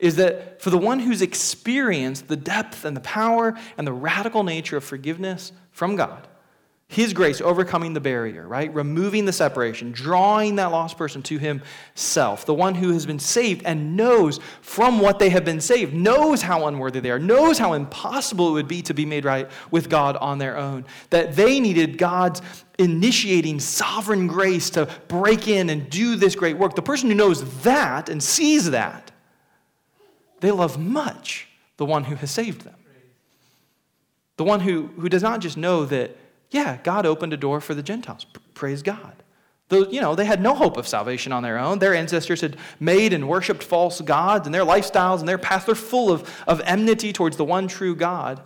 [0.00, 4.42] is that for the one who's experienced the depth and the power and the radical
[4.42, 6.26] nature of forgiveness from God,
[6.90, 8.72] his grace overcoming the barrier, right?
[8.72, 12.46] Removing the separation, drawing that lost person to himself.
[12.46, 16.40] The one who has been saved and knows from what they have been saved, knows
[16.40, 19.90] how unworthy they are, knows how impossible it would be to be made right with
[19.90, 20.86] God on their own.
[21.10, 22.40] That they needed God's
[22.78, 26.74] initiating sovereign grace to break in and do this great work.
[26.74, 29.12] The person who knows that and sees that,
[30.40, 32.76] they love much the one who has saved them.
[34.38, 36.16] The one who, who does not just know that
[36.50, 38.26] yeah, God opened a door for the Gentiles.
[38.54, 39.22] Praise God.
[39.68, 41.78] Those, you know, they had no hope of salvation on their own.
[41.78, 45.74] Their ancestors had made and worshiped false gods, and their lifestyles and their past, they're
[45.74, 48.40] full of, of enmity towards the one true God.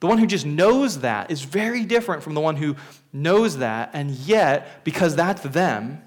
[0.00, 2.76] The one who just knows that is very different from the one who
[3.12, 6.02] knows that, and yet, because that's them,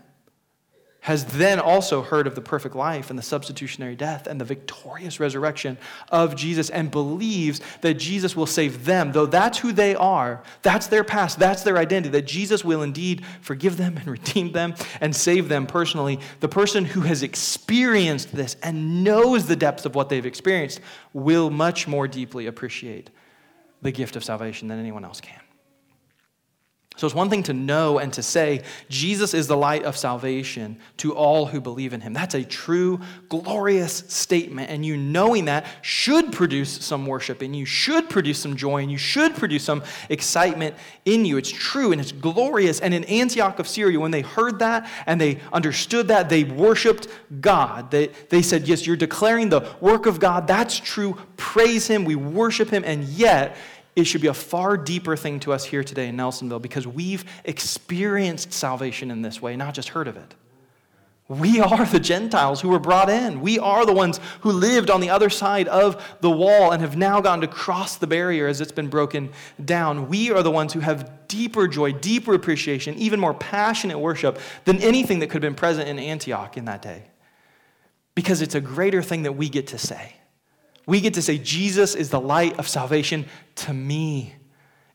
[1.06, 5.20] has then also heard of the perfect life and the substitutionary death and the victorious
[5.20, 5.78] resurrection
[6.10, 10.88] of Jesus and believes that Jesus will save them, though that's who they are, that's
[10.88, 15.16] their past, that's their identity, that Jesus will indeed forgive them and redeem them and
[15.16, 16.20] save them personally.
[16.40, 20.82] The person who has experienced this and knows the depths of what they've experienced
[21.14, 23.12] will much more deeply appreciate
[23.84, 25.45] the gift of salvation than anyone else can.
[26.98, 30.78] So it's one thing to know and to say, Jesus is the light of salvation
[30.98, 32.14] to all who believe in him.
[32.14, 34.70] That's a true, glorious statement.
[34.70, 38.90] And you knowing that should produce some worship in you, should produce some joy, and
[38.90, 41.36] you should produce some excitement in you.
[41.36, 42.80] It's true and it's glorious.
[42.80, 47.10] And in Antioch of Syria, when they heard that and they understood that, they worshiped
[47.42, 47.92] God.
[47.92, 50.48] They, they said, Yes, you're declaring the work of God.
[50.48, 51.18] That's true.
[51.36, 52.06] Praise him.
[52.06, 52.84] We worship him.
[52.86, 53.58] And yet,
[53.96, 57.24] it should be a far deeper thing to us here today in Nelsonville because we've
[57.46, 60.36] experienced salvation in this way, not just heard of it.
[61.28, 63.42] We are the Gentiles who were brought in.
[63.42, 66.96] We are the ones who lived on the other side of the wall and have
[66.96, 69.32] now gone to cross the barrier as it's been broken
[69.64, 70.08] down.
[70.08, 74.80] We are the ones who have deeper joy, deeper appreciation, even more passionate worship than
[74.84, 77.06] anything that could have been present in Antioch in that day.
[78.14, 80.18] Because it's a greater thing that we get to say.
[80.86, 84.36] We get to say, Jesus is the light of salvation to me,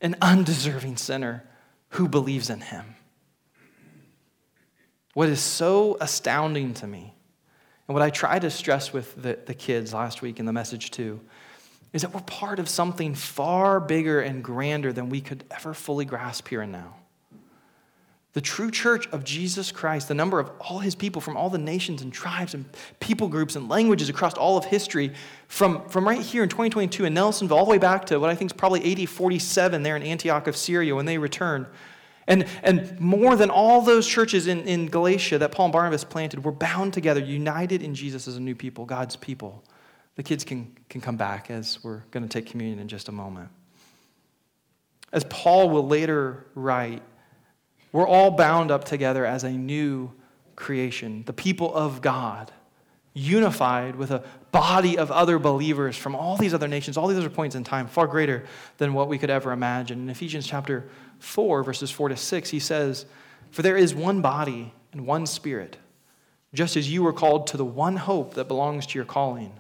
[0.01, 1.45] an undeserving sinner
[1.91, 2.97] who believes in him.
[5.15, 7.15] What is so astounding to me,
[7.89, 10.93] and what I tried to stress with the, the kids last week in the message
[10.93, 11.21] too,
[11.93, 16.05] is that we're part of something far bigger and grander than we could ever fully
[16.05, 16.95] grasp here and now.
[18.33, 21.59] The true church of Jesus Christ, the number of all his people from all the
[21.59, 22.65] nations and tribes and
[23.01, 25.13] people groups and languages across all of history,
[25.49, 28.37] from, from right here in 2022 in Nelsonville, all the way back to what I
[28.37, 31.67] think is probably AD 47 there in Antioch of Syria when they returned.
[32.29, 36.45] And, and more than all those churches in, in Galatia that Paul and Barnabas planted
[36.45, 39.65] were bound together, united in Jesus as a new people, God's people.
[40.15, 43.13] The kids can, can come back as we're going to take communion in just a
[43.13, 43.49] moment.
[45.13, 47.03] As Paul will later write,
[47.93, 50.13] we're all bound up together as a new
[50.57, 52.53] creation, the people of God,
[53.13, 54.23] unified with a
[54.53, 57.87] body of other believers from all these other nations, all these other points in time,
[57.87, 58.45] far greater
[58.79, 60.01] than what we could ever imagine.
[60.01, 63.07] In Ephesians chapter 4, verses 4 to 6, he says,
[63.51, 65.77] For there is one body and one spirit,
[66.55, 69.53] just as you were called to the one hope that belongs to your calling.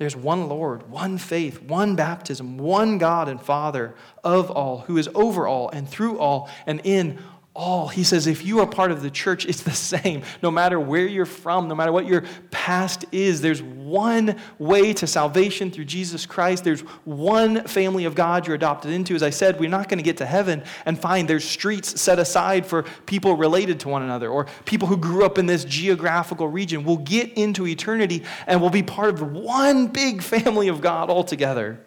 [0.00, 5.10] There's one Lord, one faith, one baptism, one God and Father of all, who is
[5.14, 7.18] over all and through all and in
[7.60, 7.88] all.
[7.88, 10.22] He says, if you are part of the church, it's the same.
[10.42, 15.06] No matter where you're from, no matter what your past is, there's one way to
[15.06, 16.64] salvation through Jesus Christ.
[16.64, 19.14] There's one family of God you're adopted into.
[19.14, 22.18] As I said, we're not going to get to heaven and find there's streets set
[22.18, 26.48] aside for people related to one another or people who grew up in this geographical
[26.48, 26.82] region.
[26.82, 31.78] We'll get into eternity and we'll be part of one big family of God altogether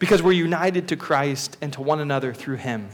[0.00, 2.88] because we're united to Christ and to one another through Him.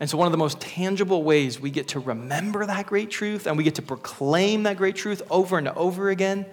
[0.00, 3.46] And so, one of the most tangible ways we get to remember that great truth
[3.46, 6.46] and we get to proclaim that great truth over and over again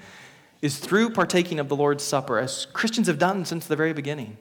[0.62, 4.38] is through partaking of the Lord's Supper, as Christians have done since the very beginning.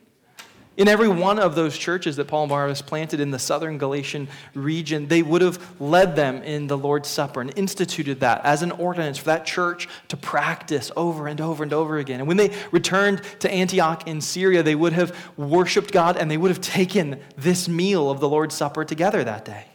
[0.77, 4.27] In every one of those churches that Paul and Barnabas planted in the southern Galatian
[4.53, 8.71] region, they would have led them in the Lord's Supper and instituted that as an
[8.71, 12.19] ordinance for that church to practice over and over and over again.
[12.19, 16.37] And when they returned to Antioch in Syria, they would have worshiped God and they
[16.37, 19.67] would have taken this meal of the Lord's Supper together that day.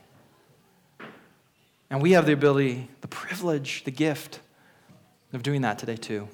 [1.88, 4.40] And we have the ability, the privilege, the gift
[5.32, 6.28] of doing that today too.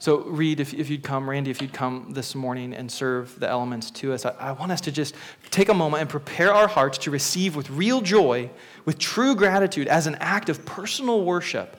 [0.00, 3.46] So, Reed, if, if you'd come, Randy, if you'd come this morning and serve the
[3.46, 5.14] elements to us, I, I, want us to just
[5.50, 8.48] take a moment and prepare our hearts to receive with real joy,
[8.86, 11.76] with true gratitude, as an act of personal worship,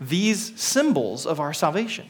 [0.00, 2.08] these symbols of our salvation.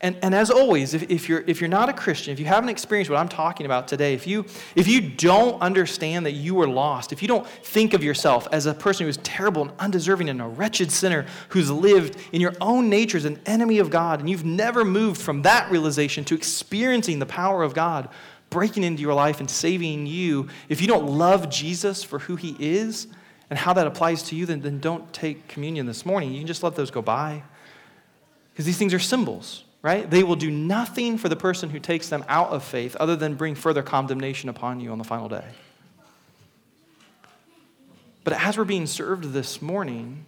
[0.00, 2.68] And, and as always, if, if, you're, if you're not a Christian, if you haven't
[2.68, 4.44] experienced what I'm talking about today, if you,
[4.76, 8.66] if you don't understand that you were lost, if you don't think of yourself as
[8.66, 12.52] a person who is terrible and undeserving and a wretched sinner who's lived in your
[12.60, 16.34] own nature as an enemy of God, and you've never moved from that realization to
[16.34, 18.10] experiencing the power of God
[18.50, 22.56] breaking into your life and saving you, if you don't love Jesus for who he
[22.60, 23.08] is
[23.50, 26.30] and how that applies to you, then, then don't take communion this morning.
[26.30, 27.42] You can just let those go by.
[28.52, 30.10] Because these things are symbols right?
[30.10, 33.34] They will do nothing for the person who takes them out of faith other than
[33.34, 35.44] bring further condemnation upon you on the final day.
[38.24, 40.24] But as we're being served this morning,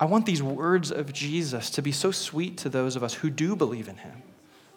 [0.00, 3.30] I want these words of Jesus to be so sweet to those of us who
[3.30, 4.20] do believe in him,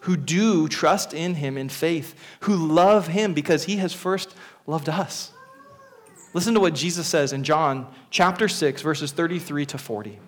[0.02, 4.36] who do trust in him in faith, who love him because he has first
[4.68, 5.32] loved us.
[6.32, 10.20] Listen to what Jesus says in John chapter 6, verses 33 to 40.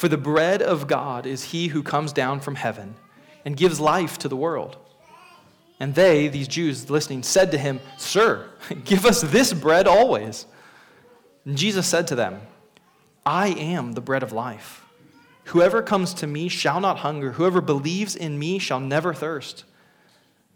[0.00, 2.94] For the bread of God is he who comes down from heaven
[3.44, 4.78] and gives life to the world.
[5.78, 8.48] And they, these Jews listening, said to him, Sir,
[8.86, 10.46] give us this bread always.
[11.44, 12.40] And Jesus said to them,
[13.26, 14.86] I am the bread of life.
[15.44, 17.32] Whoever comes to me shall not hunger.
[17.32, 19.64] Whoever believes in me shall never thirst.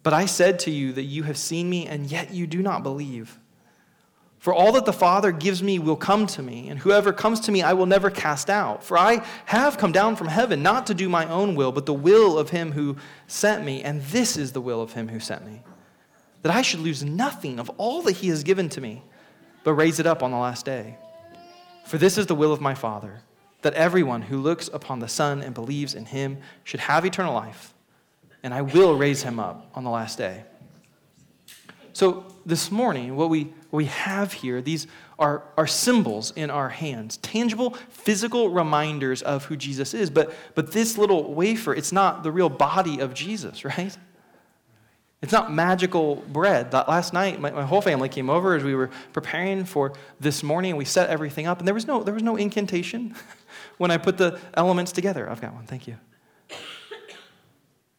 [0.02, 2.82] But I said to you that you have seen me, and yet you do not
[2.82, 3.38] believe.
[4.44, 7.50] For all that the Father gives me will come to me, and whoever comes to
[7.50, 8.84] me I will never cast out.
[8.84, 11.94] For I have come down from heaven not to do my own will, but the
[11.94, 15.46] will of him who sent me, and this is the will of him who sent
[15.46, 15.62] me.
[16.42, 19.02] That I should lose nothing of all that he has given to me,
[19.62, 20.98] but raise it up on the last day.
[21.86, 23.22] For this is the will of my Father,
[23.62, 27.72] that everyone who looks upon the Son and believes in him should have eternal life,
[28.42, 30.44] and I will raise him up on the last day.
[31.94, 34.86] So, this morning, what we, what we have here, these
[35.18, 40.10] are, are symbols in our hands, tangible, physical reminders of who Jesus is.
[40.10, 43.96] But, but this little wafer, it's not the real body of Jesus, right?
[45.22, 46.72] It's not magical bread.
[46.72, 50.42] That last night, my, my whole family came over as we were preparing for this
[50.42, 53.14] morning, and we set everything up, and there was no, there was no incantation
[53.78, 55.30] when I put the elements together.
[55.30, 55.96] I've got one, thank you.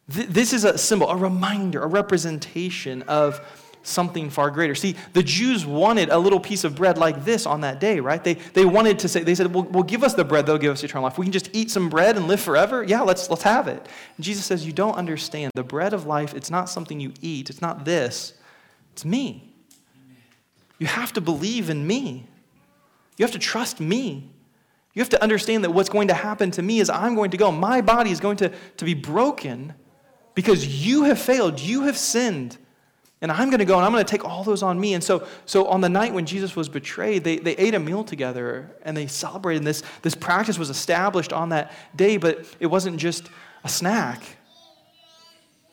[0.08, 3.40] This is a symbol, a reminder, a representation of
[3.86, 4.74] something far greater.
[4.74, 8.22] See, the Jews wanted a little piece of bread like this on that day, right?
[8.22, 10.72] They, they wanted to say, they said, well, well, give us the bread, they'll give
[10.72, 11.18] us eternal life.
[11.18, 12.82] We can just eat some bread and live forever?
[12.82, 13.86] Yeah, let's, let's have it.
[14.16, 15.52] And Jesus says, you don't understand.
[15.54, 17.50] The bread of life, it's not something you eat.
[17.50, 18.34] It's not this.
[18.92, 19.54] It's me.
[20.78, 22.26] You have to believe in me.
[23.16, 24.30] You have to trust me.
[24.92, 27.36] You have to understand that what's going to happen to me is I'm going to
[27.36, 27.52] go.
[27.52, 29.74] My body is going to, to be broken
[30.34, 31.60] because you have failed.
[31.60, 32.58] You have sinned.
[33.22, 34.94] And I'm going to go and I'm going to take all those on me.
[34.94, 38.04] And so, so on the night when Jesus was betrayed, they, they ate a meal
[38.04, 39.58] together and they celebrated.
[39.58, 43.30] And this, this practice was established on that day, but it wasn't just
[43.64, 44.22] a snack.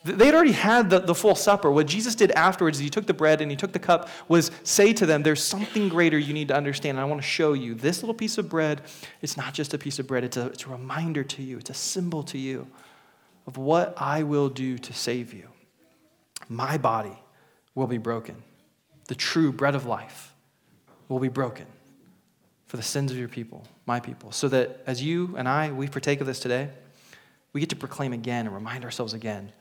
[0.06, 1.72] They had already had the, the full supper.
[1.72, 4.52] What Jesus did afterwards is he took the bread and he took the cup, was
[4.64, 6.98] say to them, There's something greater you need to understand.
[6.98, 7.74] And I want to show you.
[7.74, 8.82] This little piece of bread,
[9.22, 11.70] it's not just a piece of bread, it's a, it's a reminder to you, it's
[11.70, 12.68] a symbol to you
[13.48, 15.48] of what I will do to save you.
[16.50, 17.18] My body
[17.76, 18.36] will be broken.
[19.07, 20.34] The true bread of life
[21.09, 21.65] will be broken
[22.65, 25.88] for the sins of your people, my people, so that as you and I, we
[25.88, 26.69] partake of this today,
[27.51, 29.51] we get to proclaim again and remind ourselves again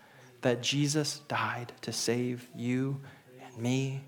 [0.41, 3.01] that Jesus died to save you
[3.45, 4.03] and me,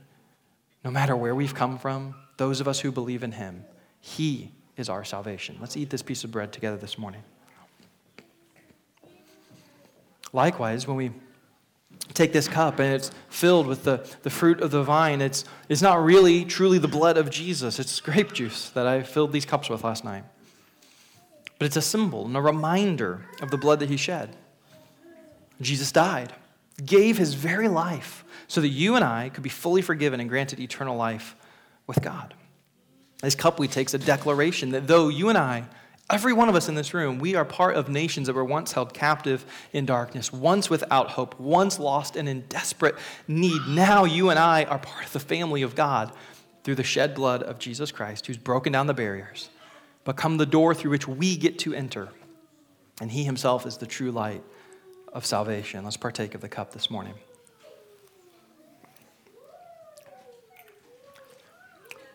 [0.85, 3.65] no matter where we've come from, those of us who believe in him.
[4.01, 5.57] He is our salvation.
[5.61, 7.23] Let's eat this piece of bread together this morning.
[10.33, 11.13] Likewise, when we
[12.13, 15.21] take this cup and it's filled with the, the fruit of the vine.
[15.21, 19.33] It's, it's not really truly the blood of Jesus, it's grape juice that I filled
[19.33, 20.25] these cups with last night.
[21.59, 24.37] But it's a symbol and a reminder of the blood that he shed.
[25.61, 26.33] Jesus died,
[26.85, 30.61] gave his very life so that you and I could be fully forgiven and granted
[30.61, 31.37] eternal life
[31.87, 32.35] with God.
[33.21, 35.65] This cup we take is a declaration that though you and I
[36.11, 38.73] Every one of us in this room, we are part of nations that were once
[38.73, 42.97] held captive in darkness, once without hope, once lost and in desperate
[43.27, 43.63] need.
[43.67, 46.13] Now you and I are part of the family of God
[46.63, 49.49] through the shed blood of Jesus Christ, who's broken down the barriers,
[50.05, 52.11] become the door through which we get to enter.
[53.01, 54.43] And he himself is the true light
[55.13, 55.85] of salvation.
[55.85, 57.15] Let's partake of the cup this morning.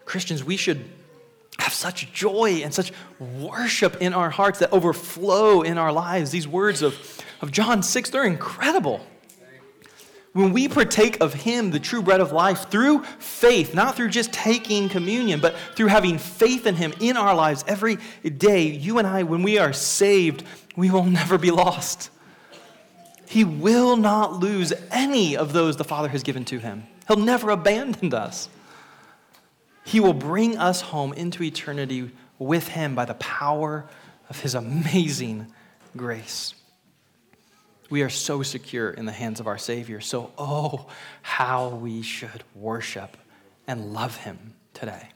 [0.06, 0.86] Christians, we should
[1.60, 6.32] have such joy and such worship in our hearts that overflow in our lives.
[6.32, 6.96] These words of,
[7.42, 9.06] of John 6, they're incredible.
[10.34, 14.32] When we partake of Him, the true bread of life, through faith, not through just
[14.32, 19.08] taking communion, but through having faith in Him in our lives every day, you and
[19.08, 20.44] I, when we are saved,
[20.76, 22.12] we will never be lost.
[23.28, 27.50] He will not lose any of those the Father has given to Him, He'll never
[27.50, 28.50] abandon us.
[29.84, 33.86] He will bring us home into eternity with Him by the power
[34.30, 35.48] of His amazing
[35.98, 36.54] grace.
[37.90, 40.00] We are so secure in the hands of our Savior.
[40.00, 40.88] So, oh,
[41.22, 43.18] how we should worship
[43.68, 45.10] and love Him today.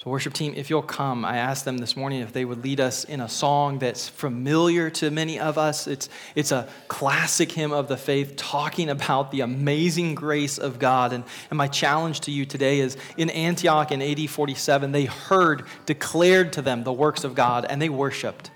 [0.00, 2.78] So, worship team, if you'll come, I asked them this morning if they would lead
[2.78, 5.88] us in a song that's familiar to many of us.
[5.88, 11.12] It's, it's a classic hymn of the faith talking about the amazing grace of God.
[11.12, 15.64] And, and my challenge to you today is in Antioch in AD 47, they heard
[15.84, 18.52] declared to them the works of God, and they worshiped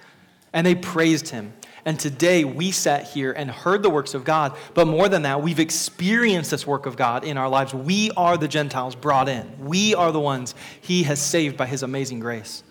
[0.52, 1.52] and they praised Him.
[1.84, 5.42] And today we sat here and heard the works of God, but more than that,
[5.42, 7.74] we've experienced this work of God in our lives.
[7.74, 11.82] We are the Gentiles brought in, we are the ones He has saved by His
[11.82, 12.62] amazing grace.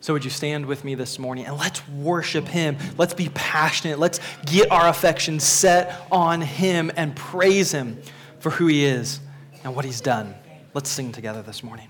[0.00, 2.76] So, would you stand with me this morning and let's worship Him?
[2.96, 3.98] Let's be passionate.
[3.98, 8.00] Let's get our affection set on Him and praise Him
[8.38, 9.18] for who He is
[9.64, 10.36] and what He's done.
[10.72, 11.88] Let's sing together this morning.